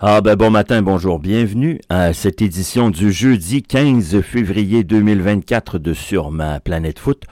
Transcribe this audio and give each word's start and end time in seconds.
Ah 0.00 0.20
ben 0.20 0.34
bon 0.34 0.50
matin, 0.50 0.82
bonjour, 0.82 1.20
bienvenue 1.20 1.80
à 1.88 2.12
cette 2.12 2.42
édition 2.42 2.90
du 2.90 3.12
jeudi 3.12 3.62
15 3.62 4.22
février 4.22 4.82
2024 4.82 5.78
de 5.78 5.94
Sur 5.94 6.32
ma 6.32 6.58
planète 6.58 6.98
foot. 6.98 7.22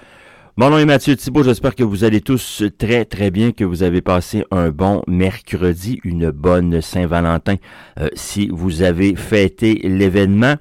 Mon 0.56 0.70
nom 0.70 0.78
est 0.78 0.84
Mathieu 0.84 1.16
Thibault, 1.16 1.42
j'espère 1.42 1.74
que 1.74 1.82
vous 1.82 2.04
allez 2.04 2.20
tous 2.20 2.62
très 2.78 3.04
très 3.04 3.32
bien, 3.32 3.50
que 3.50 3.64
vous 3.64 3.82
avez 3.82 4.00
passé 4.00 4.44
un 4.52 4.68
bon 4.70 5.02
mercredi, 5.08 5.98
une 6.04 6.30
bonne 6.30 6.80
Saint-Valentin 6.80 7.56
euh, 7.98 8.08
si 8.14 8.46
vous 8.46 8.82
avez 8.82 9.16
fêté 9.16 9.80
l'événement. 9.82 10.54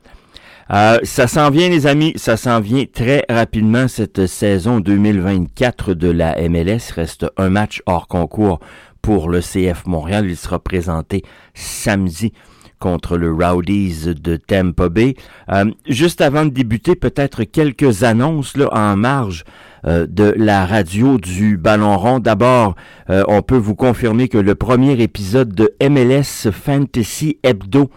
Euh, 0.74 1.00
ça 1.04 1.28
s'en 1.28 1.52
vient 1.52 1.70
les 1.70 1.86
amis, 1.86 2.14
ça 2.16 2.36
s'en 2.36 2.62
vient 2.62 2.86
très 2.92 3.26
rapidement 3.30 3.88
cette 3.88 4.26
saison 4.26 4.80
2024 4.80 5.94
de 5.94 6.10
la 6.10 6.36
MLS. 6.50 6.94
Reste 6.96 7.28
un 7.38 7.50
match 7.50 7.84
hors 7.86 8.08
concours 8.08 8.60
pour 9.02 9.30
le 9.30 9.42
CF 9.42 9.86
Montréal. 9.86 10.26
Il 10.30 10.38
sera 10.38 10.60
présenté 10.60 11.24
samedi 11.54 12.34
contre 12.82 13.16
le 13.16 13.32
Rowdies 13.32 14.16
de 14.16 14.36
Tampa 14.36 14.90
Bay. 14.90 15.14
Euh, 15.50 15.72
juste 15.88 16.20
avant 16.20 16.44
de 16.44 16.50
débuter, 16.50 16.96
peut-être 16.96 17.44
quelques 17.44 18.04
annonces 18.04 18.58
là, 18.58 18.68
en 18.74 18.98
marge 18.98 19.46
euh, 19.86 20.06
de 20.10 20.34
la 20.36 20.66
radio 20.66 21.18
du 21.18 21.58
Ballon 21.58 21.98
rond. 21.98 22.20
D'abord, 22.20 22.76
euh, 23.10 23.24
on 23.28 23.42
peut 23.42 23.56
vous 23.58 23.76
confirmer 23.76 24.28
que 24.28 24.38
le 24.38 24.56
premier 24.56 25.00
épisode 25.02 25.54
de 25.54 25.74
MLS 25.82 26.52
Fantasy 26.52 27.38
Hebdo 27.44 27.90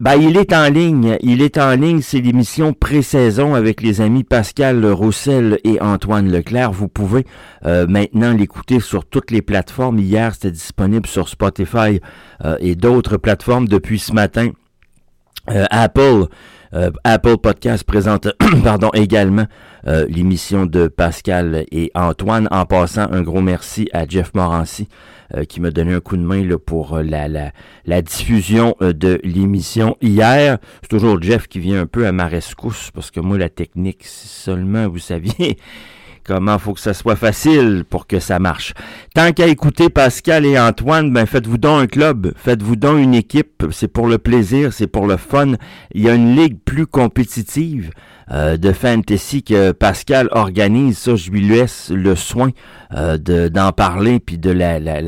ben, 0.00 0.14
il 0.14 0.36
est 0.36 0.52
en 0.52 0.68
ligne. 0.68 1.16
Il 1.20 1.42
est 1.42 1.58
en 1.58 1.74
ligne. 1.74 2.02
C'est 2.02 2.20
l'émission 2.20 2.72
pré-saison 2.72 3.54
avec 3.54 3.82
les 3.82 4.00
amis 4.00 4.22
Pascal 4.22 4.86
Roussel 4.86 5.58
et 5.64 5.80
Antoine 5.80 6.30
Leclerc. 6.30 6.72
Vous 6.72 6.88
pouvez 6.88 7.24
euh, 7.66 7.86
maintenant 7.88 8.32
l'écouter 8.32 8.78
sur 8.78 9.04
toutes 9.04 9.30
les 9.30 9.42
plateformes. 9.42 9.98
Hier, 9.98 10.34
c'était 10.34 10.52
disponible 10.52 11.06
sur 11.06 11.28
Spotify 11.28 12.00
euh, 12.44 12.56
et 12.60 12.76
d'autres 12.76 13.16
plateformes 13.16 13.66
depuis 13.66 13.98
ce 13.98 14.12
matin. 14.12 14.50
Euh, 15.50 15.64
Apple, 15.70 16.26
Apple 17.02 17.38
Podcast 17.38 17.84
présente 17.84 18.28
pardon, 18.64 18.90
également 18.92 19.46
l'émission 19.86 20.66
de 20.66 20.86
Pascal 20.86 21.64
et 21.72 21.90
Antoine. 21.94 22.46
En 22.50 22.66
passant, 22.66 23.10
un 23.10 23.22
gros 23.22 23.40
merci 23.40 23.88
à 23.94 24.06
Jeff 24.06 24.34
Morancy 24.34 24.86
euh, 25.34 25.44
qui 25.44 25.60
m'a 25.60 25.70
donné 25.70 25.92
un 25.92 26.00
coup 26.00 26.16
de 26.16 26.22
main 26.22 26.42
là, 26.42 26.56
pour 26.58 26.94
euh, 26.96 27.02
la, 27.02 27.28
la, 27.28 27.52
la 27.84 28.00
diffusion 28.00 28.74
euh, 28.80 28.94
de 28.94 29.20
l'émission 29.24 29.94
hier. 30.00 30.56
C'est 30.80 30.88
toujours 30.88 31.20
Jeff 31.20 31.48
qui 31.48 31.58
vient 31.60 31.82
un 31.82 31.86
peu 31.86 32.06
à 32.06 32.12
ma 32.12 32.26
rescousse 32.26 32.90
parce 32.94 33.10
que 33.10 33.20
moi, 33.20 33.36
la 33.36 33.50
technique, 33.50 34.04
seulement, 34.06 34.88
vous 34.88 34.98
saviez 34.98 35.58
comment 36.28 36.58
faut 36.58 36.74
que 36.74 36.80
ça 36.80 36.92
soit 36.92 37.16
facile 37.16 37.84
pour 37.88 38.06
que 38.06 38.20
ça 38.20 38.38
marche? 38.38 38.74
Tant 39.14 39.32
qu'à 39.32 39.46
écouter 39.46 39.88
Pascal 39.88 40.44
et 40.44 40.58
Antoine, 40.58 41.10
ben 41.10 41.24
faites-vous 41.24 41.56
donc 41.56 41.82
un 41.82 41.86
club, 41.86 42.32
faites-vous 42.36 42.76
donc 42.76 42.98
une 42.98 43.14
équipe, 43.14 43.64
c'est 43.70 43.88
pour 43.88 44.06
le 44.06 44.18
plaisir, 44.18 44.74
c'est 44.74 44.86
pour 44.86 45.06
le 45.06 45.16
fun. 45.16 45.54
Il 45.94 46.02
y 46.02 46.08
a 46.10 46.14
une 46.14 46.36
ligue 46.36 46.58
plus 46.64 46.86
compétitive. 46.86 47.90
Euh, 48.30 48.58
de 48.58 48.72
fantasy 48.72 49.42
que 49.42 49.72
Pascal 49.72 50.28
organise. 50.32 50.98
Ça, 50.98 51.16
je 51.16 51.30
lui 51.30 51.40
laisse 51.40 51.90
le 51.90 52.14
soin 52.14 52.50
euh, 52.94 53.16
d'en 53.16 53.72
parler 53.72 54.20
puis 54.20 54.36
de 54.36 54.50
la, 54.50 54.78
la, 54.78 55.00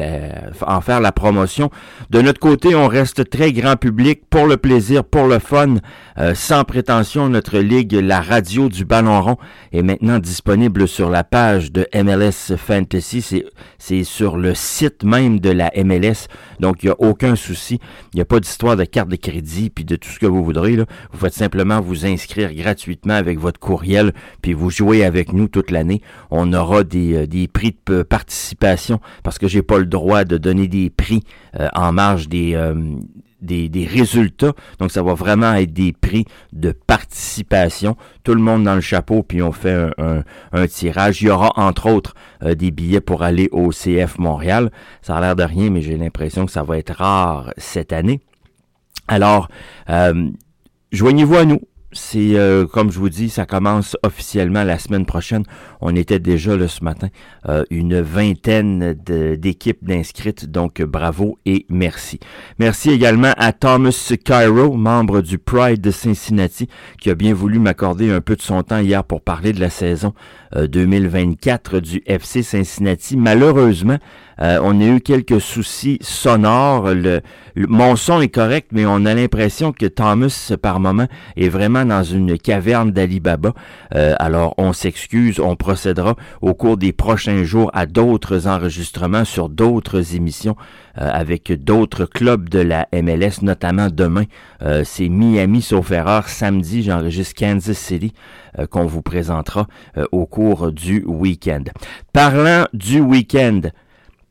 en 0.66 0.80
faire 0.80 1.00
la 1.00 1.12
promotion. 1.12 1.70
De 2.08 2.22
notre 2.22 2.40
côté, 2.40 2.74
on 2.74 2.88
reste 2.88 3.28
très 3.28 3.52
grand 3.52 3.76
public 3.76 4.22
pour 4.30 4.46
le 4.46 4.56
plaisir, 4.56 5.04
pour 5.04 5.26
le 5.26 5.38
fun, 5.38 5.76
euh, 6.18 6.34
sans 6.34 6.64
prétention. 6.64 7.28
Notre 7.28 7.58
ligue, 7.58 7.92
la 7.92 8.22
radio 8.22 8.70
du 8.70 8.86
Ballon 8.86 9.20
Rond, 9.20 9.36
est 9.72 9.82
maintenant 9.82 10.18
disponible 10.18 10.88
sur 10.88 11.09
la 11.10 11.24
page 11.24 11.72
de 11.72 11.86
MLS 11.94 12.56
Fantasy. 12.56 13.44
C'est 13.78 14.04
sur 14.04 14.36
le 14.36 14.54
site 14.54 15.04
même 15.04 15.40
de 15.40 15.50
la 15.50 15.70
MLS. 15.76 16.28
Donc, 16.60 16.82
il 16.82 16.86
n'y 16.86 16.92
a 16.92 17.00
aucun 17.00 17.36
souci. 17.36 17.80
Il 18.12 18.16
n'y 18.16 18.22
a 18.22 18.24
pas 18.24 18.40
d'histoire 18.40 18.76
de 18.76 18.84
carte 18.84 19.08
de 19.08 19.16
crédit 19.16 19.70
puis 19.70 19.84
de 19.84 19.96
tout 19.96 20.08
ce 20.08 20.18
que 20.18 20.26
vous 20.26 20.44
voudrez. 20.44 20.76
Vous 20.76 21.18
faites 21.18 21.34
simplement 21.34 21.80
vous 21.80 22.06
inscrire 22.06 22.52
gratuitement 22.54 23.14
avec 23.14 23.38
votre 23.38 23.58
courriel, 23.58 24.12
puis 24.42 24.52
vous 24.52 24.70
jouez 24.70 25.04
avec 25.04 25.32
nous 25.32 25.48
toute 25.48 25.70
l'année. 25.70 26.02
On 26.30 26.52
aura 26.52 26.84
des, 26.84 27.14
euh, 27.14 27.46
prix 27.52 27.76
de 27.86 28.02
participation 28.02 29.00
parce 29.22 29.38
que 29.38 29.48
j'ai 29.48 29.62
pas 29.62 29.78
le 29.78 29.86
droit 29.86 30.24
de 30.24 30.36
donner 30.36 30.68
des 30.68 30.90
prix 30.90 31.22
en 31.74 31.92
marge 31.92 32.28
des, 32.28 32.54
euh, 32.54 32.74
des, 33.40 33.68
des, 33.68 33.86
résultats. 33.86 34.52
Donc, 34.78 34.90
ça 34.90 35.02
va 35.02 35.14
vraiment 35.14 35.54
être 35.54 35.72
des 35.72 35.92
prix 35.92 36.24
de 36.52 36.72
participation. 36.72 37.96
Tout 38.24 38.34
le 38.34 38.40
monde 38.40 38.64
dans 38.64 38.74
le 38.74 38.80
chapeau, 38.80 39.22
puis 39.22 39.42
on 39.42 39.52
fait 39.52 39.90
un, 39.98 40.22
un, 40.52 40.66
tirage. 40.66 41.22
Il 41.22 41.28
y 41.28 41.30
aura, 41.30 41.52
entre 41.56 41.90
autres, 41.90 42.14
des 42.42 42.70
billets 42.70 43.00
pour 43.00 43.22
aller 43.22 43.48
au 43.52 43.70
CF 43.70 44.18
Montréal. 44.18 44.70
Ça 45.02 45.16
a 45.16 45.20
l'air 45.20 45.36
de 45.36 45.42
rien, 45.42 45.70
mais 45.70 45.82
j'ai 45.82 45.96
l'impression 45.96 46.46
que 46.46 46.52
ça 46.52 46.62
va 46.62 46.78
être 46.78 46.94
rare 46.94 47.52
cette 47.56 47.92
année. 47.92 48.20
Alors, 49.08 49.48
joignez-vous 50.92 51.36
à 51.36 51.44
nous 51.44 51.60
c'est 51.92 52.36
euh, 52.36 52.66
comme 52.66 52.90
je 52.90 52.98
vous 52.98 53.08
dis, 53.08 53.28
ça 53.30 53.46
commence 53.46 53.96
officiellement 54.02 54.64
la 54.64 54.78
semaine 54.78 55.06
prochaine. 55.06 55.44
On 55.80 55.94
était 55.96 56.18
déjà 56.18 56.56
là 56.56 56.68
ce 56.68 56.84
matin, 56.84 57.08
euh, 57.48 57.64
une 57.70 58.00
vingtaine 58.00 58.94
d'équipes 58.94 59.84
d'inscrites, 59.84 60.50
donc 60.50 60.82
bravo 60.82 61.38
et 61.46 61.66
merci. 61.68 62.20
Merci 62.58 62.90
également 62.90 63.32
à 63.36 63.52
Thomas 63.52 64.12
Cairo, 64.24 64.76
membre 64.76 65.20
du 65.20 65.38
Pride 65.38 65.80
de 65.80 65.90
Cincinnati, 65.90 66.68
qui 67.00 67.10
a 67.10 67.14
bien 67.14 67.34
voulu 67.34 67.58
m'accorder 67.58 68.10
un 68.10 68.20
peu 68.20 68.36
de 68.36 68.42
son 68.42 68.62
temps 68.62 68.78
hier 68.78 69.04
pour 69.04 69.20
parler 69.20 69.52
de 69.52 69.60
la 69.60 69.70
saison 69.70 70.14
2024 70.56 71.76
euh, 71.76 71.80
du 71.80 72.02
FC 72.06 72.42
Cincinnati. 72.42 73.16
Malheureusement, 73.16 73.98
euh, 74.40 74.58
on 74.62 74.80
a 74.80 74.84
eu 74.84 75.00
quelques 75.00 75.40
soucis 75.40 75.98
sonores. 76.00 76.94
Le, 76.94 77.20
mon 77.56 77.96
son 77.96 78.20
est 78.20 78.28
correct, 78.28 78.68
mais 78.72 78.86
on 78.86 79.04
a 79.04 79.14
l'impression 79.14 79.72
que 79.72 79.86
Thomas, 79.86 80.52
par 80.60 80.80
moment, 80.80 81.06
est 81.36 81.48
vraiment 81.48 81.84
dans 81.84 82.02
une 82.02 82.38
caverne 82.38 82.90
d'Alibaba. 82.90 83.52
Euh, 83.94 84.14
alors, 84.18 84.54
on 84.56 84.72
s'excuse, 84.72 85.40
on 85.40 85.56
procédera 85.56 86.16
au 86.40 86.54
cours 86.54 86.76
des 86.76 86.92
prochains 86.92 87.44
jours 87.44 87.70
à 87.74 87.86
d'autres 87.86 88.46
enregistrements 88.46 89.24
sur 89.24 89.48
d'autres 89.48 90.14
émissions 90.14 90.56
avec 90.94 91.52
d'autres 91.52 92.04
clubs 92.04 92.48
de 92.48 92.60
la 92.60 92.88
MLS, 92.92 93.42
notamment 93.42 93.88
demain. 93.90 94.24
C'est 94.84 95.08
Miami, 95.08 95.62
sauf 95.62 95.90
erreur. 95.90 96.28
Samedi, 96.28 96.82
j'enregistre 96.82 97.34
Kansas 97.38 97.78
City 97.78 98.12
qu'on 98.70 98.86
vous 98.86 99.02
présentera 99.02 99.66
au 100.12 100.26
cours 100.26 100.72
du 100.72 101.04
week-end. 101.06 101.64
Parlant 102.12 102.66
du 102.72 103.00
week-end, 103.00 103.60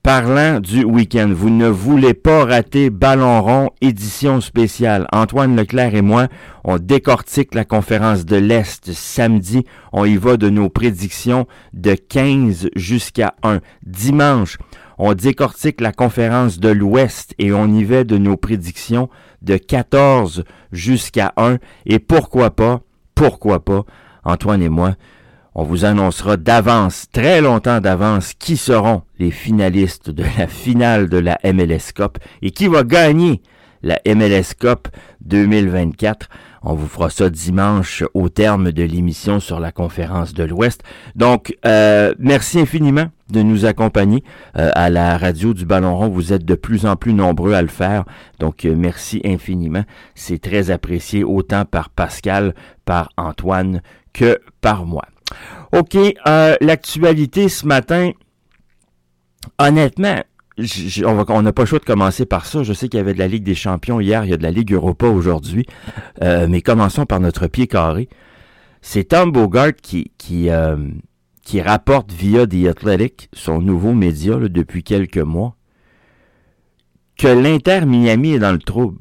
Parlant 0.02 0.62
du 0.62 0.86
week-end, 0.86 1.30
vous 1.36 1.50
ne 1.50 1.68
voulez 1.68 2.14
pas 2.14 2.46
rater 2.46 2.90
Ballon 2.90 3.42
rond 3.42 3.70
édition 3.82 4.40
spéciale. 4.40 5.06
Antoine 5.12 5.58
Leclerc 5.58 5.94
et 5.94 6.02
moi, 6.02 6.30
on 6.64 6.78
décortique 6.78 7.54
la 7.54 7.66
conférence 7.66 8.26
de 8.26 8.38
l'Est 8.38 8.94
samedi. 8.94 9.66
On 9.92 10.06
y 10.06 10.16
va 10.16 10.38
de 10.38 10.50
nos 10.50 10.70
prédictions 10.70 11.48
de 11.74 11.96
15 11.96 12.70
jusqu'à 12.78 13.34
1. 13.44 13.60
Dimanche, 13.86 14.58
on 15.00 15.14
décortique 15.14 15.80
la 15.80 15.94
conférence 15.94 16.60
de 16.60 16.68
l'Ouest 16.68 17.34
et 17.40 17.54
on 17.54 17.68
y 17.68 17.86
va 17.86 18.04
de 18.04 18.18
nos 18.18 18.36
prédictions 18.36 19.10
de 19.42 19.56
14 19.56 20.44
jusqu'à 20.74 21.34
1. 21.38 21.58
Et 21.86 22.00
pourquoi 22.00 22.52
pas, 22.52 22.82
pourquoi 23.16 23.64
pas, 23.64 23.86
Antoine 24.26 24.62
et 24.62 24.68
moi, 24.68 24.96
on 25.56 25.64
vous 25.64 25.86
annoncera 25.86 26.36
d'avance, 26.36 27.08
très 27.14 27.40
longtemps 27.40 27.80
d'avance, 27.80 28.34
qui 28.34 28.58
seront 28.58 29.04
les 29.18 29.32
finalistes 29.32 30.10
de 30.10 30.24
la 30.38 30.48
finale 30.48 31.08
de 31.08 31.18
la 31.18 31.40
MLS 31.46 31.94
Cup 31.96 32.18
et 32.42 32.52
qui 32.52 32.68
va 32.68 32.84
gagner 32.84 33.42
la 33.82 34.00
MLS 34.06 34.54
Cup 34.60 34.90
2024. 35.22 36.28
On 36.62 36.74
vous 36.74 36.88
fera 36.88 37.10
ça 37.10 37.30
dimanche 37.30 38.04
au 38.14 38.30
terme 38.30 38.72
de 38.72 38.84
l'émission 38.84 39.40
sur 39.40 39.60
la 39.60 39.72
conférence 39.72 40.34
de 40.34 40.44
l'Ouest. 40.44 40.84
Donc, 41.16 41.56
euh, 41.66 42.14
merci 42.20 42.60
infiniment 42.60 43.08
de 43.30 43.42
nous 43.42 43.66
accompagner 43.66 44.24
euh, 44.58 44.72
à 44.74 44.90
la 44.90 45.18
radio 45.18 45.54
du 45.54 45.66
Ballon 45.66 45.96
Rond. 45.96 46.10
Vous 46.10 46.34
êtes 46.34 46.44
de 46.44 46.56
plus 46.56 46.86
en 46.86 46.96
plus 46.96 47.14
nombreux 47.14 47.54
à 47.54 47.62
le 47.62 47.68
faire. 47.70 48.04
Donc, 48.40 48.66
euh, 48.66 48.76
merci 48.76 49.22
infiniment. 49.24 49.84
C'est 50.16 50.42
très 50.42 50.72
apprécié 50.72 51.24
autant 51.24 51.64
par 51.64 51.90
Pascal, 51.90 52.54
par 52.86 53.10
Antoine 53.18 53.82
que 54.12 54.40
par 54.62 54.86
moi. 54.86 55.06
OK, 55.72 55.96
l'actualité 56.60 57.48
ce 57.48 57.68
matin, 57.68 58.12
honnêtement, 59.60 60.24
on 61.06 61.42
n'a 61.42 61.54
pas 61.54 61.62
le 61.62 61.66
choix 61.68 61.80
de 61.80 61.86
commencer 61.86 62.26
par 62.26 62.46
ça. 62.46 62.64
Je 62.64 62.74
sais 62.74 62.90
qu'il 62.90 62.98
y 62.98 63.02
avait 63.02 63.14
de 63.14 63.20
la 63.20 63.28
Ligue 63.28 63.44
des 63.44 63.56
champions 63.56 64.00
hier, 64.00 64.26
il 64.26 64.32
y 64.32 64.34
a 64.34 64.38
de 64.38 64.44
la 64.44 64.52
Ligue 64.52 64.74
Europa 64.74 65.08
aujourd'hui, 65.08 65.66
euh, 66.24 66.48
mais 66.50 66.62
commençons 66.62 67.06
par 67.06 67.20
notre 67.20 67.48
pied 67.48 67.68
carré. 67.68 68.10
C'est 68.82 69.10
Tom 69.10 69.32
Bogart 69.32 69.76
qui, 69.82 70.12
qui, 70.18 70.50
euh, 70.50 70.78
qui 71.44 71.62
rapporte 71.62 72.12
via 72.12 72.48
The 72.48 72.68
Athletic, 72.70 73.30
son 73.34 73.62
nouveau 73.62 73.94
média 73.94 74.38
depuis 74.38 74.84
quelques 74.84 75.18
mois, 75.18 75.56
que 77.18 77.28
l'Inter 77.28 77.82
Miami 77.86 78.34
est 78.34 78.40
dans 78.40 78.54
le 78.54 78.60
trouble 78.60 79.00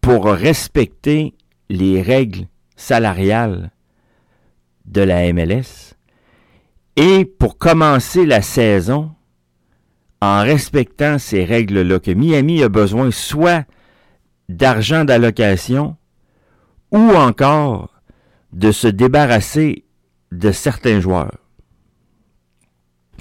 pour 0.00 0.26
respecter 0.26 1.34
les 1.68 2.02
règles 2.02 2.46
salariales 2.76 3.70
de 4.84 5.00
la 5.00 5.32
MLS. 5.32 5.94
Et 6.96 7.24
pour 7.24 7.58
commencer 7.58 8.24
la 8.24 8.40
saison 8.40 9.10
en 10.24 10.42
respectant 10.42 11.18
ces 11.18 11.44
règles-là 11.44 11.98
que 11.98 12.10
Miami 12.10 12.62
a 12.62 12.70
besoin 12.70 13.10
soit 13.10 13.66
d'argent 14.48 15.04
d'allocation 15.04 15.96
ou 16.90 17.10
encore 17.10 17.90
de 18.52 18.72
se 18.72 18.88
débarrasser 18.88 19.84
de 20.32 20.50
certains 20.50 21.00
joueurs. 21.00 21.38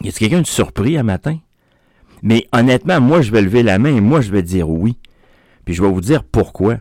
Y 0.01 0.09
a 0.09 0.11
quelqu'un 0.11 0.41
de 0.41 0.47
surpris 0.47 0.97
un 0.97 1.03
matin? 1.03 1.39
Mais 2.21 2.47
honnêtement, 2.53 3.01
moi, 3.01 3.21
je 3.21 3.31
vais 3.31 3.41
lever 3.41 3.63
la 3.63 3.79
main 3.79 3.93
et 3.93 4.01
moi, 4.01 4.21
je 4.21 4.31
vais 4.31 4.43
dire 4.43 4.69
oui. 4.69 4.97
Puis 5.65 5.73
je 5.73 5.81
vais 5.81 5.89
vous 5.89 6.01
dire 6.01 6.23
pourquoi. 6.23 6.77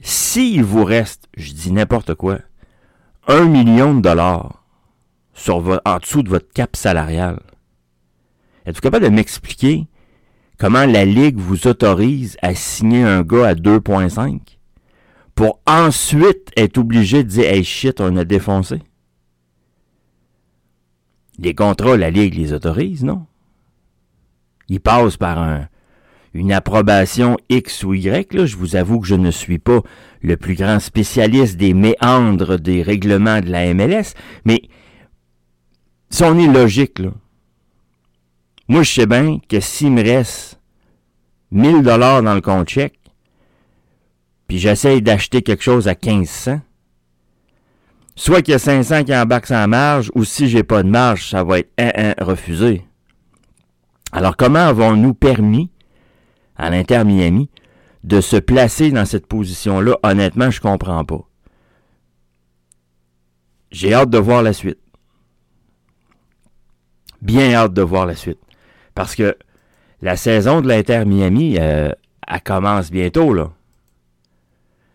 S'il 0.00 0.62
vous 0.62 0.84
reste, 0.84 1.28
je 1.36 1.52
dis 1.52 1.72
n'importe 1.72 2.14
quoi, 2.14 2.38
un 3.26 3.46
million 3.46 3.94
de 3.94 4.00
dollars 4.00 4.64
sur 5.34 5.80
en 5.84 5.98
dessous 5.98 6.22
de 6.22 6.28
votre 6.28 6.52
cap 6.52 6.76
salarial, 6.76 7.40
êtes-vous 8.66 8.80
capable 8.80 9.04
de 9.04 9.10
m'expliquer 9.10 9.86
comment 10.58 10.86
la 10.86 11.04
Ligue 11.04 11.38
vous 11.38 11.66
autorise 11.66 12.36
à 12.42 12.54
signer 12.54 13.02
un 13.02 13.22
gars 13.22 13.48
à 13.48 13.54
2.5 13.54 14.40
pour 15.34 15.60
ensuite 15.66 16.50
être 16.56 16.78
obligé 16.78 17.24
de 17.24 17.28
dire 17.28 17.44
Hey 17.44 17.64
shit, 17.64 18.00
on 18.00 18.16
a 18.16 18.24
défoncé? 18.24 18.80
Les 21.38 21.54
contrats, 21.54 21.96
la 21.96 22.10
Ligue 22.10 22.34
les 22.34 22.52
autorise, 22.52 23.02
non? 23.02 23.26
Ils 24.68 24.80
passent 24.80 25.16
par 25.16 25.38
un, 25.38 25.68
une 26.34 26.52
approbation 26.52 27.36
X 27.48 27.84
ou 27.84 27.94
Y. 27.94 28.32
Là. 28.34 28.46
Je 28.46 28.56
vous 28.56 28.76
avoue 28.76 29.00
que 29.00 29.06
je 29.06 29.14
ne 29.14 29.30
suis 29.30 29.58
pas 29.58 29.80
le 30.20 30.36
plus 30.36 30.54
grand 30.54 30.80
spécialiste 30.80 31.56
des 31.56 31.74
méandres 31.74 32.58
des 32.58 32.82
règlements 32.82 33.40
de 33.40 33.50
la 33.50 33.72
MLS, 33.74 34.14
mais 34.44 34.62
si 36.10 36.22
on 36.24 36.38
est 36.38 36.52
logique, 36.52 36.98
là, 36.98 37.10
moi 38.68 38.82
je 38.82 38.92
sais 38.92 39.06
bien 39.06 39.38
que 39.48 39.60
s'il 39.60 39.92
me 39.92 40.02
reste 40.02 40.60
1000 41.50 41.82
dollars 41.82 42.22
dans 42.22 42.34
le 42.34 42.40
compte 42.40 42.68
chèque, 42.68 42.98
puis 44.46 44.58
j'essaye 44.58 45.02
d'acheter 45.02 45.42
quelque 45.42 45.62
chose 45.62 45.88
à 45.88 45.94
1500, 45.94 46.60
soit 48.14 48.42
qu'il 48.42 48.52
y 48.52 48.54
a 48.54 48.58
500 48.58 49.04
qui 49.04 49.14
embarquent 49.16 49.46
sans 49.46 49.68
marge, 49.68 50.10
ou 50.14 50.24
si 50.24 50.48
j'ai 50.48 50.62
pas 50.62 50.82
de 50.82 50.88
marge, 50.88 51.28
ça 51.28 51.44
va 51.44 51.58
être 51.60 51.72
un, 51.78 52.14
un 52.18 52.24
refusé. 52.24 52.84
Alors 54.12 54.36
comment 54.36 54.58
avons-nous 54.58 55.14
permis 55.14 55.70
à 56.56 56.70
l'Inter 56.70 57.04
Miami 57.04 57.48
de 58.04 58.20
se 58.20 58.36
placer 58.36 58.90
dans 58.90 59.04
cette 59.04 59.26
position-là, 59.26 59.96
honnêtement, 60.02 60.50
je 60.50 60.60
comprends 60.60 61.04
pas. 61.04 61.20
J'ai 63.70 63.94
hâte 63.94 64.10
de 64.10 64.18
voir 64.18 64.42
la 64.42 64.52
suite. 64.52 64.78
Bien 67.20 67.54
hâte 67.54 67.72
de 67.72 67.82
voir 67.82 68.06
la 68.06 68.16
suite. 68.16 68.40
Parce 68.94 69.14
que 69.14 69.36
la 70.00 70.16
saison 70.16 70.60
de 70.60 70.68
l'Inter 70.68 71.04
Miami, 71.04 71.56
euh, 71.58 71.90
elle 72.26 72.42
commence 72.42 72.90
bientôt, 72.90 73.32
là. 73.32 73.50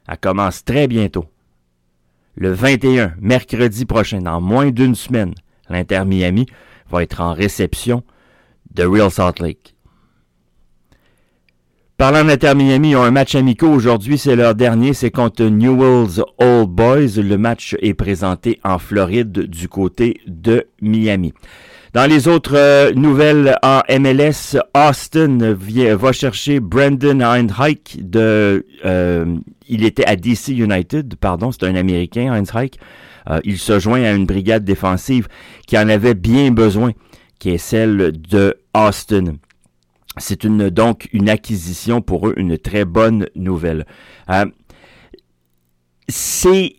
Elle 0.07 0.17
commence 0.17 0.63
très 0.63 0.87
bientôt. 0.87 1.25
Le 2.35 2.51
21, 2.51 3.13
mercredi 3.19 3.85
prochain, 3.85 4.19
dans 4.19 4.39
moins 4.39 4.69
d'une 4.69 4.95
semaine, 4.95 5.33
l'Inter 5.69 6.03
Miami 6.05 6.45
va 6.89 7.03
être 7.03 7.21
en 7.21 7.33
réception 7.33 8.03
de 8.73 8.85
Real 8.85 9.09
Salt 9.09 9.41
Lake. 9.41 9.75
Parlant 11.97 12.23
d'Inter 12.23 12.53
Miami, 12.53 12.91
ils 12.91 12.95
ont 12.95 13.01
un 13.01 13.09
match 13.09 13.33
amical 13.33 13.69
aujourd'hui, 13.69 14.19
c'est 14.19 14.35
leur 14.35 14.53
dernier, 14.53 14.93
c'est 14.93 15.09
contre 15.09 15.43
Newell's 15.45 16.21
Old 16.37 16.69
Boys. 16.69 17.19
Le 17.19 17.37
match 17.37 17.75
est 17.81 17.95
présenté 17.95 18.59
en 18.63 18.77
Floride 18.77 19.31
du 19.31 19.67
côté 19.67 20.21
de 20.27 20.67
Miami. 20.79 21.33
Dans 21.93 22.09
les 22.09 22.27
autres 22.27 22.55
euh, 22.55 22.93
nouvelles 22.93 23.57
en 23.63 23.81
MLS, 23.89 24.57
Austin 24.75 25.55
va 25.95 26.11
chercher 26.11 26.59
Brandon 26.59 27.21
Heinreich 27.21 27.97
de, 27.99 28.65
euh, 28.85 29.37
il 29.67 29.83
était 29.85 30.05
à 30.05 30.15
DC 30.15 30.49
United, 30.49 31.15
pardon, 31.15 31.51
c'est 31.51 31.63
un 31.63 31.75
Américain, 31.75 32.33
Heinreich. 32.33 32.77
Euh, 33.29 33.39
il 33.43 33.57
se 33.57 33.79
joint 33.79 34.03
à 34.03 34.11
une 34.11 34.25
brigade 34.25 34.63
défensive 34.63 35.27
qui 35.65 35.77
en 35.77 35.89
avait 35.89 36.13
bien 36.13 36.51
besoin, 36.51 36.91
qui 37.39 37.51
est 37.51 37.57
celle 37.57 38.13
de 38.13 38.57
Austin. 38.73 39.35
C'est 40.17 40.43
une 40.43 40.69
donc 40.69 41.09
une 41.13 41.29
acquisition 41.29 42.01
pour 42.01 42.27
eux, 42.27 42.33
une 42.37 42.57
très 42.57 42.85
bonne 42.85 43.27
nouvelle. 43.35 43.85
Euh, 44.29 44.45
c'est 46.07 46.75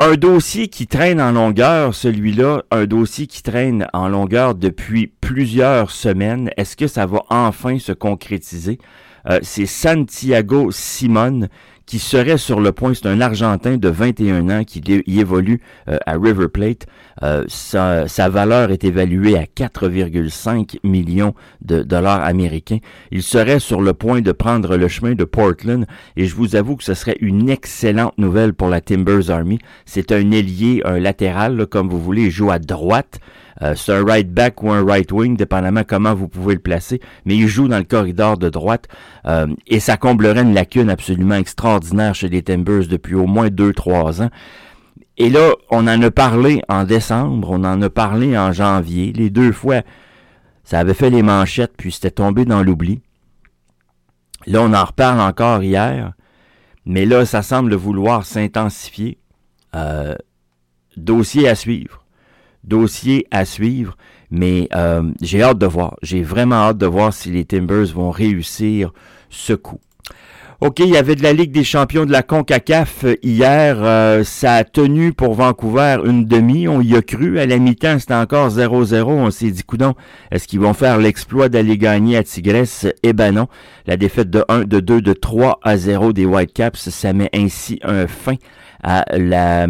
un 0.00 0.14
dossier 0.14 0.68
qui 0.68 0.86
traîne 0.86 1.20
en 1.20 1.32
longueur, 1.32 1.94
celui-là, 1.94 2.62
un 2.70 2.86
dossier 2.86 3.26
qui 3.26 3.42
traîne 3.42 3.88
en 3.92 4.08
longueur 4.08 4.54
depuis 4.54 5.08
plusieurs 5.20 5.90
semaines. 5.90 6.50
Est-ce 6.56 6.76
que 6.76 6.86
ça 6.86 7.04
va 7.06 7.22
enfin 7.30 7.78
se 7.80 7.92
concrétiser? 7.92 8.78
Euh, 9.28 9.40
c'est 9.42 9.66
Santiago 9.66 10.70
Simon 10.70 11.48
qui 11.88 11.98
serait 11.98 12.36
sur 12.36 12.60
le 12.60 12.70
point, 12.70 12.92
c'est 12.92 13.06
un 13.06 13.22
Argentin 13.22 13.78
de 13.78 13.88
21 13.88 14.50
ans 14.50 14.62
qui 14.62 14.82
y 15.06 15.20
évolue 15.20 15.62
euh, 15.88 15.96
à 16.04 16.18
River 16.18 16.48
Plate. 16.48 16.86
Euh, 17.22 17.44
sa, 17.48 18.28
valeur 18.28 18.70
est 18.70 18.84
évaluée 18.84 19.38
à 19.38 19.44
4,5 19.44 20.80
millions 20.84 21.34
de 21.62 21.82
dollars 21.82 22.22
américains. 22.22 22.80
Il 23.10 23.22
serait 23.22 23.58
sur 23.58 23.80
le 23.80 23.94
point 23.94 24.20
de 24.20 24.32
prendre 24.32 24.76
le 24.76 24.86
chemin 24.86 25.14
de 25.14 25.24
Portland 25.24 25.86
et 26.16 26.26
je 26.26 26.34
vous 26.36 26.56
avoue 26.56 26.76
que 26.76 26.84
ce 26.84 26.92
serait 26.92 27.16
une 27.20 27.48
excellente 27.48 28.18
nouvelle 28.18 28.52
pour 28.52 28.68
la 28.68 28.82
Timbers 28.82 29.30
Army. 29.30 29.58
C'est 29.86 30.12
un 30.12 30.30
ailier, 30.30 30.82
un 30.84 30.98
latéral, 30.98 31.66
comme 31.66 31.88
vous 31.88 32.00
voulez, 32.00 32.24
il 32.24 32.30
joue 32.30 32.50
à 32.50 32.58
droite. 32.58 33.18
Euh, 33.62 33.74
c'est 33.74 33.92
un 33.92 34.04
right 34.04 34.32
back 34.32 34.62
ou 34.62 34.70
un 34.70 34.84
right 34.84 35.10
wing, 35.10 35.36
dépendamment 35.36 35.82
comment 35.84 36.14
vous 36.14 36.28
pouvez 36.28 36.54
le 36.54 36.60
placer, 36.60 37.00
mais 37.24 37.36
il 37.36 37.48
joue 37.48 37.68
dans 37.68 37.78
le 37.78 37.84
corridor 37.84 38.38
de 38.38 38.48
droite 38.48 38.86
euh, 39.26 39.48
et 39.66 39.80
ça 39.80 39.96
comblerait 39.96 40.42
une 40.42 40.54
lacune 40.54 40.90
absolument 40.90 41.34
extraordinaire 41.34 42.14
chez 42.14 42.28
les 42.28 42.42
Timbers 42.42 42.86
depuis 42.86 43.14
au 43.14 43.26
moins 43.26 43.48
2-3 43.48 44.22
ans. 44.22 44.30
Et 45.16 45.30
là, 45.30 45.50
on 45.70 45.88
en 45.88 46.00
a 46.00 46.10
parlé 46.12 46.62
en 46.68 46.84
décembre, 46.84 47.50
on 47.50 47.64
en 47.64 47.82
a 47.82 47.90
parlé 47.90 48.38
en 48.38 48.52
janvier, 48.52 49.12
les 49.12 49.30
deux 49.30 49.50
fois, 49.50 49.82
ça 50.62 50.78
avait 50.78 50.94
fait 50.94 51.10
les 51.10 51.22
manchettes, 51.22 51.72
puis 51.76 51.90
c'était 51.90 52.12
tombé 52.12 52.44
dans 52.44 52.62
l'oubli. 52.62 53.02
Là, 54.46 54.62
on 54.62 54.72
en 54.72 54.84
reparle 54.84 55.20
encore 55.20 55.64
hier, 55.64 56.12
mais 56.86 57.04
là, 57.04 57.26
ça 57.26 57.42
semble 57.42 57.74
vouloir 57.74 58.24
s'intensifier. 58.24 59.18
Euh, 59.74 60.14
dossier 60.96 61.48
à 61.48 61.54
suivre 61.54 62.04
dossier 62.64 63.26
à 63.30 63.44
suivre, 63.44 63.96
mais 64.30 64.68
euh, 64.74 65.02
j'ai 65.20 65.42
hâte 65.42 65.58
de 65.58 65.66
voir. 65.66 65.96
J'ai 66.02 66.22
vraiment 66.22 66.56
hâte 66.56 66.78
de 66.78 66.86
voir 66.86 67.12
si 67.12 67.30
les 67.30 67.44
Timbers 67.44 67.86
vont 67.94 68.10
réussir 68.10 68.92
ce 69.30 69.52
coup. 69.52 69.80
OK, 70.60 70.80
il 70.80 70.88
y 70.88 70.96
avait 70.96 71.14
de 71.14 71.22
la 71.22 71.32
Ligue 71.32 71.52
des 71.52 71.62
champions 71.62 72.04
de 72.04 72.10
la 72.10 72.24
CONCACAF 72.24 73.04
hier. 73.22 73.76
Euh, 73.78 74.24
ça 74.24 74.54
a 74.54 74.64
tenu 74.64 75.12
pour 75.12 75.34
Vancouver 75.34 75.98
une 76.04 76.24
demi. 76.24 76.66
On 76.66 76.80
y 76.80 76.96
a 76.96 77.00
cru. 77.00 77.38
À 77.38 77.46
la 77.46 77.58
mi-temps, 77.58 78.00
c'était 78.00 78.14
encore 78.14 78.48
0-0. 78.48 79.04
On 79.04 79.30
s'est 79.30 79.52
dit, 79.52 79.62
coudon, 79.62 79.94
est-ce 80.32 80.48
qu'ils 80.48 80.58
vont 80.58 80.74
faire 80.74 80.98
l'exploit 80.98 81.48
d'aller 81.48 81.78
gagner 81.78 82.16
à 82.16 82.24
Tigresse? 82.24 82.88
Eh 83.04 83.12
ben 83.12 83.30
non. 83.30 83.46
La 83.86 83.96
défaite 83.96 84.30
de 84.30 84.44
1, 84.48 84.64
de 84.64 84.80
2, 84.80 85.00
de 85.00 85.12
3 85.12 85.60
à 85.62 85.76
0 85.76 86.12
des 86.12 86.26
Whitecaps, 86.26 86.90
ça 86.90 87.12
met 87.12 87.30
ainsi 87.32 87.78
un 87.84 88.08
fin 88.08 88.34
à 88.82 89.04
la, 89.16 89.66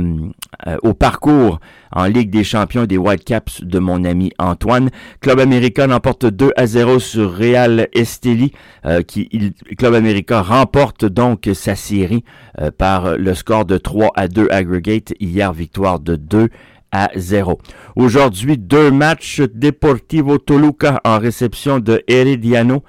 euh, 0.66 0.76
au 0.82 0.94
parcours 0.94 1.60
en 1.92 2.04
Ligue 2.04 2.30
des 2.30 2.44
champions 2.44 2.84
des 2.84 2.98
Whitecaps 2.98 3.62
de 3.62 3.78
mon 3.78 4.04
ami 4.04 4.32
Antoine. 4.38 4.90
Club 5.20 5.40
Américain 5.40 5.90
emporte 5.90 6.26
2 6.26 6.52
à 6.56 6.66
0 6.66 6.98
sur 6.98 7.32
Real 7.32 7.88
Esteli, 7.92 8.52
euh, 8.84 9.02
qui 9.02 9.54
Club 9.78 9.94
Américain 9.94 10.40
remporte 10.40 11.04
donc 11.04 11.48
sa 11.54 11.74
série 11.74 12.24
euh, 12.60 12.70
par 12.70 13.16
le 13.16 13.34
score 13.34 13.64
de 13.64 13.78
3 13.78 14.10
à 14.14 14.28
2 14.28 14.48
aggregate. 14.50 15.14
Hier, 15.20 15.52
victoire 15.52 16.00
de 16.00 16.16
2 16.16 16.48
à 16.90 17.10
0. 17.16 17.58
Aujourd'hui, 17.96 18.56
deux 18.56 18.90
matchs 18.90 19.42
Deportivo 19.54 20.38
Toluca 20.38 21.00
en 21.04 21.18
réception 21.18 21.80
de 21.80 22.02
Herediano. 22.08 22.82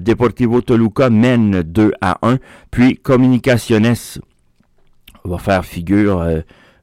Deportivo 0.00 0.60
Toluca 0.60 1.08
mène 1.08 1.62
2 1.62 1.92
à 2.00 2.18
1. 2.22 2.38
Puis 2.72 2.96
Comunicaciones 2.96 4.18
va 5.24 5.38
faire 5.38 5.64
figure, 5.64 6.20
euh, 6.20 6.40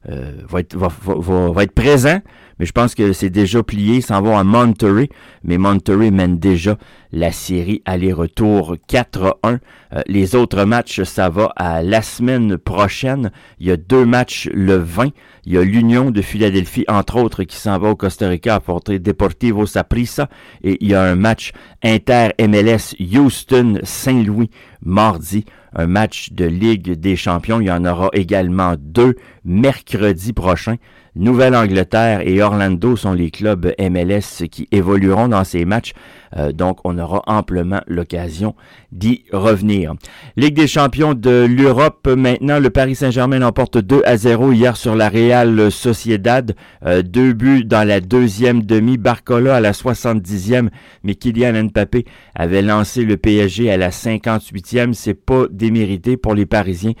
euh, 0.08 0.32
va, 0.48 0.60
être, 0.60 0.76
va, 0.76 0.88
va, 1.06 1.52
va, 1.52 1.62
être 1.62 1.74
présent, 1.74 2.20
mais 2.58 2.66
je 2.66 2.72
pense 2.72 2.96
que 2.96 3.12
c'est 3.12 3.30
déjà 3.30 3.62
plié. 3.62 4.00
S'en 4.00 4.20
vont 4.20 4.36
à 4.36 4.42
Monterey, 4.42 5.08
mais 5.44 5.58
Monterey 5.58 6.10
mène 6.10 6.38
déjà 6.38 6.76
la 7.12 7.30
série 7.30 7.82
aller-retour 7.84 8.76
4-1. 8.88 9.32
Euh, 9.44 10.00
les 10.06 10.34
autres 10.34 10.64
matchs, 10.64 11.02
ça 11.04 11.28
va 11.28 11.52
à 11.54 11.84
la 11.84 12.02
semaine 12.02 12.58
prochaine. 12.58 13.30
Il 13.60 13.68
y 13.68 13.70
a 13.70 13.76
deux 13.76 14.04
matchs 14.04 14.48
le 14.52 14.74
20. 14.74 15.10
Il 15.44 15.52
y 15.52 15.58
a 15.58 15.62
l'Union 15.62 16.10
de 16.10 16.20
Philadelphie, 16.20 16.84
entre 16.88 17.18
autres, 17.18 17.44
qui 17.44 17.56
s'en 17.56 17.78
va 17.78 17.90
au 17.90 17.96
Costa 17.96 18.28
Rica 18.28 18.56
à 18.56 18.60
porter 18.60 18.98
Deportivo 18.98 19.66
Saprissa. 19.66 20.28
Et 20.64 20.78
il 20.80 20.88
y 20.88 20.94
a 20.94 21.02
un 21.02 21.14
match 21.14 21.52
inter-MLS 21.84 22.96
Houston-Saint-Louis 22.98 24.50
mardi 24.84 25.44
un 25.74 25.86
match 25.86 26.32
de 26.32 26.44
Ligue 26.44 26.92
des 26.92 27.16
champions. 27.16 27.60
Il 27.60 27.66
y 27.66 27.70
en 27.70 27.84
aura 27.84 28.08
également 28.12 28.74
deux 28.78 29.16
mercredi 29.44 30.32
prochain. 30.32 30.76
Nouvelle-Angleterre 31.14 32.26
et 32.26 32.40
Orlando 32.40 32.96
sont 32.96 33.12
les 33.12 33.30
clubs 33.30 33.74
MLS 33.78 34.48
qui 34.50 34.66
évolueront 34.72 35.28
dans 35.28 35.44
ces 35.44 35.66
matchs. 35.66 35.92
Euh, 36.38 36.52
donc, 36.52 36.78
on 36.84 36.98
aura 36.98 37.22
amplement 37.26 37.82
l'occasion 37.86 38.54
d'y 38.92 39.24
revenir. 39.30 39.94
Ligue 40.36 40.54
des 40.54 40.66
champions 40.66 41.12
de 41.12 41.46
l'Europe, 41.46 42.08
maintenant, 42.08 42.58
le 42.58 42.70
Paris 42.70 42.94
Saint-Germain 42.94 43.40
l'emporte 43.40 43.76
2 43.76 44.02
à 44.06 44.16
0 44.16 44.52
hier 44.52 44.76
sur 44.78 44.96
la 44.96 45.10
Real 45.10 45.70
Sociedad. 45.70 46.54
Euh, 46.86 47.02
deux 47.02 47.34
buts 47.34 47.64
dans 47.64 47.86
la 47.86 48.00
deuxième 48.00 48.62
demi. 48.62 48.96
Barcola 48.96 49.56
à 49.56 49.60
la 49.60 49.72
70e, 49.72 50.70
mais 51.04 51.14
Kylian 51.14 51.64
Mbappé 51.64 52.06
avait 52.34 52.62
lancé 52.62 53.04
le 53.04 53.18
PSG 53.18 53.70
à 53.70 53.76
la 53.76 53.90
58e. 53.90 54.94
C'est 54.94 55.12
pas 55.12 55.44
démérité 55.50 56.16
pour 56.16 56.34
les 56.34 56.46
Parisiens. 56.46 56.92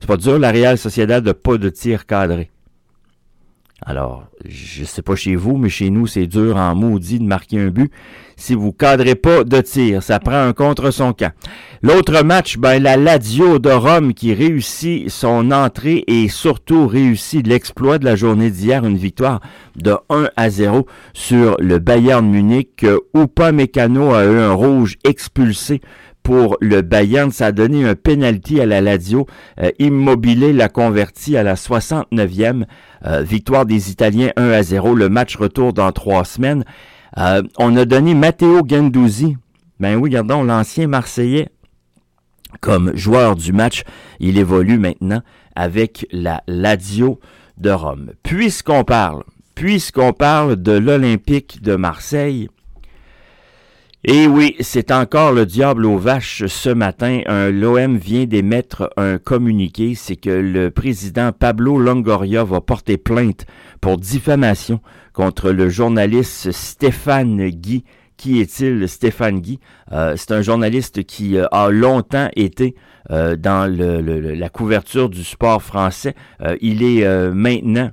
C'est 0.00 0.08
pas 0.08 0.16
dur, 0.16 0.38
la 0.40 0.50
Real 0.50 0.76
Sociedad 0.76 1.24
n'a 1.24 1.34
pas 1.34 1.56
de 1.56 1.68
tir 1.68 2.06
cadré. 2.06 2.50
Alors, 3.82 4.24
je 4.44 4.84
sais 4.84 5.00
pas 5.00 5.16
chez 5.16 5.36
vous, 5.36 5.56
mais 5.56 5.70
chez 5.70 5.88
nous, 5.88 6.06
c'est 6.06 6.26
dur 6.26 6.58
en 6.58 6.74
maudit 6.74 7.18
de 7.18 7.24
marquer 7.24 7.58
un 7.58 7.68
but. 7.68 7.90
Si 8.36 8.54
vous 8.54 8.72
cadrez 8.72 9.14
pas 9.14 9.42
de 9.42 9.60
tir, 9.62 10.02
ça 10.02 10.18
prend 10.18 10.42
un 10.42 10.52
contre 10.52 10.90
son 10.90 11.14
camp. 11.14 11.32
L'autre 11.82 12.22
match, 12.22 12.58
ben, 12.58 12.82
la 12.82 12.98
Lazio 12.98 13.58
de 13.58 13.70
Rome 13.70 14.12
qui 14.12 14.34
réussit 14.34 15.08
son 15.08 15.50
entrée 15.50 16.04
et 16.06 16.28
surtout 16.28 16.86
réussit 16.86 17.46
l'exploit 17.46 17.98
de 17.98 18.04
la 18.04 18.16
journée 18.16 18.50
d'hier, 18.50 18.84
une 18.84 18.98
victoire 18.98 19.40
de 19.76 19.96
1 20.10 20.28
à 20.36 20.50
0 20.50 20.86
sur 21.14 21.56
le 21.58 21.78
Bayern 21.78 22.26
Munich. 22.26 22.84
Upa 23.14 23.50
Mécano 23.52 24.12
a 24.12 24.24
eu 24.24 24.38
un 24.38 24.52
rouge 24.52 24.98
expulsé 25.04 25.80
pour 26.30 26.56
le 26.60 26.80
Bayern. 26.80 27.32
Ça 27.32 27.46
a 27.46 27.52
donné 27.52 27.84
un 27.84 27.96
penalty 27.96 28.60
à 28.60 28.66
la 28.66 28.80
Lazio. 28.80 29.26
Euh, 29.60 29.72
Immobilier 29.80 30.52
l'a 30.52 30.68
converti 30.68 31.36
à 31.36 31.42
la 31.42 31.56
69e. 31.56 32.66
Euh, 33.04 33.22
victoire 33.22 33.66
des 33.66 33.90
Italiens 33.90 34.30
1 34.36 34.50
à 34.50 34.62
0. 34.62 34.94
Le 34.94 35.08
match 35.08 35.34
retour 35.34 35.72
dans 35.72 35.90
trois 35.90 36.24
semaines. 36.24 36.62
Euh, 37.18 37.42
on 37.58 37.76
a 37.76 37.84
donné 37.84 38.14
Matteo 38.14 38.62
Ganduzzi. 38.62 39.38
Ben 39.80 39.96
oui, 39.96 40.02
regardons, 40.10 40.44
l'ancien 40.44 40.86
Marseillais 40.86 41.48
comme 42.60 42.96
joueur 42.96 43.34
du 43.34 43.52
match. 43.52 43.82
Il 44.20 44.38
évolue 44.38 44.78
maintenant 44.78 45.22
avec 45.56 46.06
la 46.12 46.44
Lazio 46.46 47.18
de 47.58 47.70
Rome. 47.70 48.12
Puisqu'on 48.22 48.84
parle, 48.84 49.24
puisqu'on 49.56 50.12
parle 50.12 50.62
de 50.62 50.78
l'Olympique 50.78 51.60
de 51.60 51.74
Marseille, 51.74 52.48
et 54.02 54.26
oui, 54.26 54.56
c'est 54.60 54.90
encore 54.92 55.32
le 55.32 55.44
diable 55.44 55.84
aux 55.84 55.98
vaches 55.98 56.46
ce 56.46 56.70
matin. 56.70 57.20
L'OM 57.50 57.98
vient 57.98 58.24
d'émettre 58.24 58.90
un 58.96 59.18
communiqué, 59.18 59.94
c'est 59.94 60.16
que 60.16 60.30
le 60.30 60.70
président 60.70 61.32
Pablo 61.32 61.78
Longoria 61.78 62.42
va 62.42 62.62
porter 62.62 62.96
plainte 62.96 63.44
pour 63.82 63.98
diffamation 63.98 64.80
contre 65.12 65.50
le 65.50 65.68
journaliste 65.68 66.50
Stéphane 66.50 67.50
Guy. 67.50 67.84
Qui 68.16 68.40
est-il, 68.40 68.88
Stéphane 68.88 69.40
Guy? 69.40 69.60
Euh, 69.92 70.14
c'est 70.16 70.32
un 70.32 70.42
journaliste 70.42 71.04
qui 71.04 71.36
euh, 71.36 71.46
a 71.52 71.70
longtemps 71.70 72.28
été 72.36 72.74
euh, 73.10 73.36
dans 73.36 73.66
la 73.70 74.48
couverture 74.48 75.10
du 75.10 75.24
sport 75.24 75.62
français. 75.62 76.14
il 76.60 76.82
est 76.82 77.06
maintenant 77.32 77.90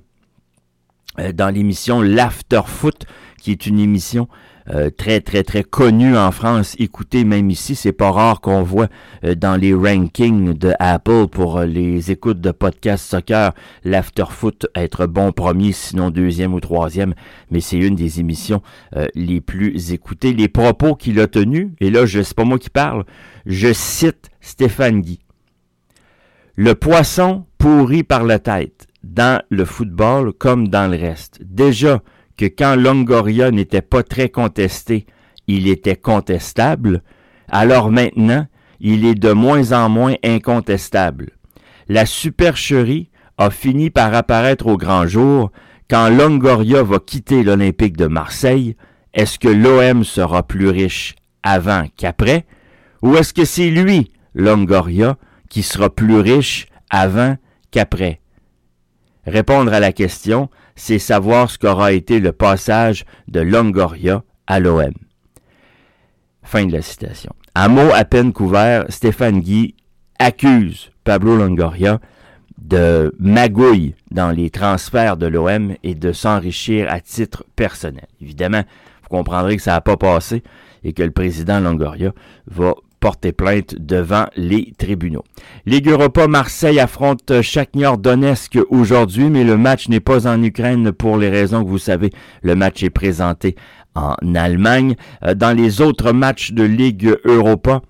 dans 1.33 1.53
l'émission 1.53 2.01
L'After 2.01 2.61
Foot, 2.65 3.05
qui 3.41 3.51
est 3.51 3.65
une 3.65 3.79
émission 3.79 4.27
euh, 4.69 4.89
très, 4.89 5.21
très, 5.21 5.43
très 5.43 5.63
connu 5.63 6.17
en 6.17 6.31
France. 6.31 6.75
Écoutez, 6.77 7.23
même 7.23 7.49
ici, 7.49 7.75
c'est 7.75 7.93
pas 7.93 8.11
rare 8.11 8.41
qu'on 8.41 8.63
voit 8.63 8.87
euh, 9.23 9.33
dans 9.33 9.55
les 9.55 9.73
rankings 9.73 10.53
de 10.53 10.73
Apple 10.79 11.27
pour 11.27 11.59
euh, 11.59 11.65
les 11.65 12.11
écoutes 12.11 12.41
de 12.41 12.51
podcast 12.51 13.05
soccer, 13.09 13.53
l'afterfoot 13.85 14.67
être 14.75 15.05
bon 15.05 15.31
premier, 15.31 15.71
sinon 15.71 16.09
deuxième 16.09 16.53
ou 16.53 16.59
troisième, 16.59 17.13
mais 17.49 17.61
c'est 17.61 17.77
une 17.77 17.95
des 17.95 18.19
émissions 18.19 18.61
les 19.15 19.41
plus 19.41 19.93
écoutées. 19.93 20.33
Les 20.33 20.47
propos 20.47 20.95
qu'il 20.95 21.19
a 21.19 21.27
tenus, 21.27 21.69
et 21.79 21.89
là, 21.89 22.05
je, 22.05 22.21
c'est 22.21 22.35
pas 22.35 22.43
moi 22.43 22.59
qui 22.59 22.69
parle, 22.69 23.05
je 23.45 23.71
cite 23.73 24.29
Stéphane 24.41 25.01
Guy. 25.01 25.19
Le 26.55 26.73
poisson 26.75 27.45
pourri 27.57 28.03
par 28.03 28.23
la 28.23 28.39
tête 28.39 28.87
dans 29.03 29.41
le 29.49 29.65
football 29.65 30.33
comme 30.33 30.67
dans 30.67 30.89
le 30.91 30.97
reste. 30.97 31.39
Déjà, 31.43 32.01
que 32.37 32.45
quand 32.45 32.75
Longoria 32.75 33.51
n'était 33.51 33.81
pas 33.81 34.03
très 34.03 34.29
contesté, 34.29 35.05
il 35.47 35.67
était 35.67 35.95
contestable, 35.95 37.01
alors 37.49 37.91
maintenant, 37.91 38.45
il 38.79 39.05
est 39.05 39.15
de 39.15 39.31
moins 39.31 39.71
en 39.71 39.89
moins 39.89 40.15
incontestable. 40.23 41.31
La 41.87 42.05
supercherie 42.05 43.09
a 43.37 43.49
fini 43.49 43.89
par 43.89 44.13
apparaître 44.13 44.67
au 44.67 44.77
grand 44.77 45.07
jour 45.07 45.51
quand 45.89 46.09
Longoria 46.09 46.83
va 46.83 46.99
quitter 46.99 47.43
l'Olympique 47.43 47.97
de 47.97 48.07
Marseille. 48.07 48.75
Est-ce 49.13 49.39
que 49.39 49.47
l'OM 49.47 50.03
sera 50.03 50.43
plus 50.43 50.69
riche 50.69 51.15
avant 51.43 51.85
qu'après? 51.95 52.45
Ou 53.01 53.15
est-ce 53.15 53.33
que 53.33 53.45
c'est 53.45 53.69
lui, 53.69 54.11
Longoria, 54.35 55.17
qui 55.49 55.63
sera 55.63 55.89
plus 55.89 56.19
riche 56.19 56.67
avant 56.89 57.37
qu'après? 57.71 58.19
Répondre 59.25 59.73
à 59.73 59.79
la 59.79 59.93
question, 59.93 60.49
c'est 60.77 60.99
savoir 60.99 61.49
ce 61.49 61.57
qu'aura 61.57 61.91
été 61.91 62.21
le 62.21 62.31
passage 62.31 63.03
de 63.27 63.41
Longoria 63.41 64.23
à 64.45 64.61
l'OM. 64.61 64.93
Fin 66.43 66.65
de 66.65 66.71
la 66.71 66.81
citation. 66.81 67.33
Un 67.55 67.67
mot 67.67 67.89
à 67.93 68.05
peine 68.05 68.31
couvert, 68.31 68.85
Stéphane 68.87 69.41
Guy 69.41 69.75
accuse 70.19 70.91
Pablo 71.03 71.35
Longoria 71.35 71.99
de 72.57 73.13
magouille 73.19 73.95
dans 74.11 74.31
les 74.31 74.49
transferts 74.49 75.17
de 75.17 75.27
l'OM 75.27 75.75
et 75.83 75.95
de 75.95 76.11
s'enrichir 76.11 76.87
à 76.89 76.99
titre 77.01 77.43
personnel. 77.55 78.07
Évidemment, 78.21 78.63
vous 79.01 79.09
comprendrez 79.09 79.57
que 79.57 79.63
ça 79.63 79.73
n'a 79.73 79.81
pas 79.81 79.97
passé 79.97 80.43
et 80.83 80.93
que 80.93 81.03
le 81.03 81.11
président 81.11 81.59
Longoria 81.59 82.13
va 82.45 82.75
plainte 83.15 83.75
devant 83.79 84.25
les 84.35 84.73
tribunaux. 84.77 85.23
Ligue 85.65 85.89
Europa 85.89 86.27
Marseille 86.27 86.79
affronte 86.79 87.41
Shakhtar 87.41 87.97
Donetsk 87.97 88.57
aujourd'hui, 88.69 89.29
mais 89.29 89.43
le 89.43 89.57
match 89.57 89.89
n'est 89.89 89.99
pas 89.99 90.27
en 90.27 90.41
Ukraine 90.41 90.91
pour 90.91 91.17
les 91.17 91.29
raisons 91.29 91.63
que 91.63 91.69
vous 91.69 91.77
savez. 91.77 92.11
Le 92.41 92.55
match 92.55 92.83
est 92.83 92.89
présenté 92.89 93.55
en 93.95 94.15
Allemagne. 94.35 94.95
Euh, 95.23 95.33
dans 95.33 95.55
les 95.55 95.81
autres 95.81 96.11
matchs 96.11 96.51
de 96.51 96.63
Ligue 96.63 97.17
Europa, 97.25 97.81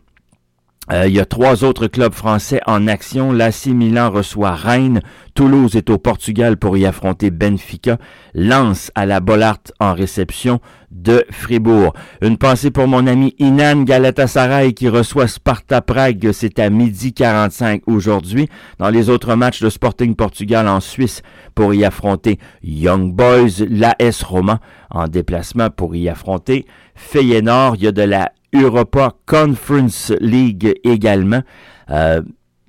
il 0.89 1.12
y 1.12 1.20
a 1.20 1.25
trois 1.25 1.65
autres 1.65 1.88
clubs 1.88 2.13
français 2.13 2.62
en 2.65 2.88
action. 2.88 3.34
L'AC 3.34 3.67
Milan 3.67 4.10
reçoit 4.10 4.56
Rennes. 4.56 5.01
Toulouse 5.34 5.75
est 5.75 5.89
au 5.89 5.98
Portugal 5.98 6.58
pour 6.58 6.77
y 6.77 6.86
affronter 6.86 7.29
Benfica. 7.29 7.98
Lance 8.34 8.89
à 8.96 9.06
la 9.06 9.20
Bollard 9.20 9.60
en 9.79 9.94
réception 9.94 10.62
de 10.91 11.25
Fribourg. 11.29 11.94
Une 12.22 12.38
pensée 12.38 12.72
pour 12.72 12.88
mon 12.88 13.06
ami 13.06 13.36
Inan 13.38 13.84
Galatasaray 13.84 14.74
qui 14.74 14.88
reçoit 14.88 15.27
Sparta 15.27 15.82
Prague. 15.82 16.32
C'est 16.32 16.58
à 16.60 16.70
midi 16.70 17.13
45 17.13 17.82
aujourd'hui. 17.88 18.48
Dans 18.79 18.89
les 18.89 19.10
autres 19.10 19.36
matchs 19.36 19.62
de 19.62 19.70
Sporting 19.70 20.15
Portugal 20.15 20.67
en 20.67 20.79
Suisse 20.79 21.22
pour 21.53 21.74
y 21.74 21.84
affronter 21.84 22.39
Young 22.63 23.13
Boys. 23.13 23.65
L'AS 23.70 24.24
Roma 24.24 24.62
en 24.89 25.08
déplacement 25.08 25.70
pour 25.70 25.96
y 25.96 26.08
affronter 26.08 26.65
Feyenoord. 26.96 27.75
Il 27.77 27.84
y 27.84 27.88
a 27.88 27.91
de 27.91 28.03
la 28.03 28.32
Europa 28.53 29.13
Conference 29.25 30.13
League 30.21 30.73
également. 30.83 31.41
Euh, 31.89 32.21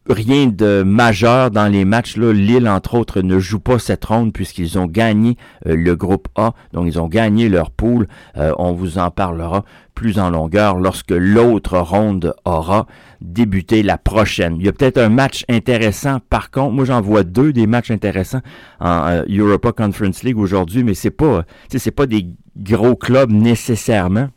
rien 0.08 0.46
de 0.46 0.82
majeur 0.82 1.50
dans 1.50 1.68
les 1.68 1.84
matchs. 1.84 2.16
Là. 2.16 2.32
Lille, 2.32 2.68
entre 2.68 2.94
autres, 2.94 3.20
ne 3.20 3.38
joue 3.38 3.60
pas 3.60 3.78
cette 3.78 4.04
ronde 4.04 4.32
puisqu'ils 4.32 4.78
ont 4.78 4.86
gagné 4.86 5.36
euh, 5.66 5.76
le 5.76 5.94
groupe 5.96 6.28
A. 6.36 6.52
Donc, 6.72 6.86
ils 6.86 6.98
ont 6.98 7.08
gagné 7.08 7.48
leur 7.48 7.70
pool. 7.70 8.08
Euh, 8.36 8.52
on 8.58 8.72
vous 8.72 8.98
en 8.98 9.10
parlera 9.10 9.64
plus 9.94 10.18
en 10.18 10.30
longueur 10.30 10.78
lorsque 10.78 11.10
l'autre 11.10 11.78
ronde 11.78 12.34
aura 12.44 12.86
débuté 13.20 13.82
la 13.82 13.98
prochaine. 13.98 14.56
Il 14.58 14.64
y 14.64 14.68
a 14.68 14.72
peut-être 14.72 14.98
un 14.98 15.08
match 15.08 15.44
intéressant. 15.48 16.18
Par 16.30 16.50
contre, 16.50 16.72
moi, 16.72 16.84
j'en 16.84 17.00
vois 17.00 17.24
deux 17.24 17.52
des 17.52 17.66
matchs 17.66 17.90
intéressants 17.90 18.40
en 18.80 19.22
Europa 19.28 19.72
Conference 19.72 20.22
League 20.22 20.38
aujourd'hui, 20.38 20.84
mais 20.84 20.94
c'est 20.94 21.10
pas, 21.10 21.44
c'est 21.68 21.90
pas 21.90 22.06
des 22.06 22.26
gros 22.56 22.94
clubs 22.94 23.32
nécessairement. 23.32 24.28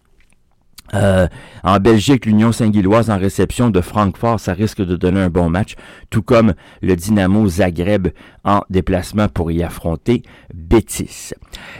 Euh, 0.93 1.27
en 1.63 1.79
Belgique, 1.79 2.25
l'Union 2.25 2.51
Saint-Gilloise 2.51 3.09
en 3.09 3.17
réception 3.17 3.69
de 3.69 3.81
Francfort, 3.81 4.39
ça 4.39 4.53
risque 4.53 4.81
de 4.81 4.95
donner 4.95 5.21
un 5.21 5.29
bon 5.29 5.49
match, 5.49 5.75
tout 6.09 6.21
comme 6.21 6.53
le 6.81 6.95
Dynamo 6.95 7.47
Zagreb 7.47 8.09
en 8.43 8.61
déplacement 8.69 9.27
pour 9.27 9.51
y 9.51 9.63
affronter 9.63 10.23
Betis. 10.53 11.31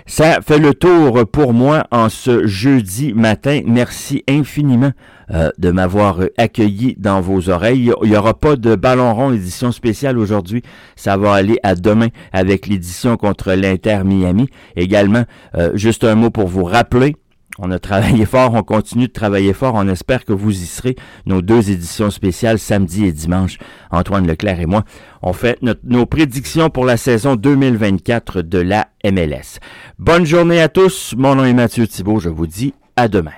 Ça 0.06 0.42
fait 0.42 0.60
le 0.60 0.74
tour 0.74 1.26
pour 1.32 1.54
moi 1.54 1.86
en 1.92 2.10
ce 2.10 2.46
jeudi 2.46 3.14
matin. 3.14 3.62
Merci 3.66 4.24
infiniment 4.30 4.92
euh, 5.32 5.50
de 5.58 5.72
m'avoir 5.72 6.20
accueilli 6.38 6.96
dans 6.98 7.22
vos 7.22 7.50
oreilles. 7.50 7.92
Il 8.04 8.10
n'y 8.10 8.18
aura 8.18 8.34
pas 8.34 8.56
de 8.56 8.76
ballon 8.76 9.14
rond 9.14 9.32
édition 9.32 9.72
spéciale 9.72 10.18
aujourd'hui. 10.18 10.62
Ça 10.96 11.18
va 11.18 11.34
aller 11.34 11.58
à 11.64 11.76
demain 11.76 12.10
avec 12.32 12.68
l'édition 12.68 13.18
contre 13.18 13.54
l'Inter 13.54 14.02
Miami. 14.04 14.50
Également, 14.76 15.24
euh, 15.56 15.72
juste 15.76 16.04
un 16.04 16.16
mot 16.16 16.30
pour 16.30 16.48
vous 16.48 16.66
rappeler 16.66 17.16
On 17.64 17.70
a 17.70 17.78
travaillé 17.78 18.26
fort, 18.26 18.56
on 18.56 18.64
continue 18.64 19.08
de 19.08 19.14
travailler 19.14 19.54
fort. 19.54 19.76
On 19.76 19.88
espère 19.88 20.26
que 20.26 20.34
vous 20.34 20.52
y 20.52 20.66
serez. 20.66 20.96
Nos 21.28 21.44
deux 21.44 21.70
éditions 21.70 22.10
spéciales, 22.10 22.58
samedi 22.58 23.06
et 23.06 23.12
dimanche, 23.12 23.60
Antoine 23.92 24.26
Leclerc 24.26 24.60
et 24.60 24.66
moi, 24.66 24.84
on 25.22 25.32
fait 25.32 25.60
nos 25.84 26.06
prédictions 26.08 26.72
pour 26.72 26.86
la 26.86 26.98
saison 26.98 27.36
2024 27.36 28.42
de 28.42 28.58
la 28.58 28.88
MLS. 29.06 29.60
Bonne 30.00 30.26
journée 30.26 30.60
à 30.60 30.70
tous. 30.70 31.14
Mon 31.16 31.36
nom 31.36 31.46
est 31.46 31.54
Mathieu 31.54 31.88
Thibault. 31.88 32.20
Je 32.20 32.30
vous 32.30 32.48
dis 32.48 32.74
à 32.96 33.08
demain. 33.08 33.32